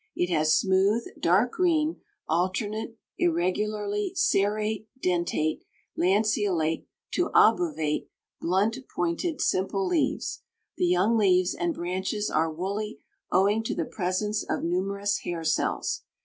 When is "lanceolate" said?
5.95-6.87